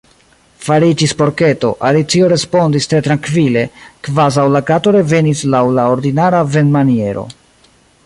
"Fariĝis 0.67 1.11
porketo," 1.19 1.69
Alicio 1.89 2.31
respondis 2.33 2.89
tre 2.93 3.03
trankvile, 3.09 3.65
kvazaŭ 4.09 4.49
la 4.57 4.65
Kato 4.73 4.97
revenis 4.99 5.47
laŭ 5.57 5.65
la 5.79 5.89
ordinara 5.95 6.45
venmaniero. 6.57 7.33